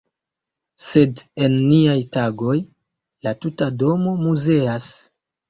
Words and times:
Sed 0.85 1.21
en 1.47 1.57
niaj 1.65 1.97
tagoj 2.17 2.57
la 3.27 3.35
tuta 3.45 3.69
domo 3.85 4.17
muzeas. 4.25 4.91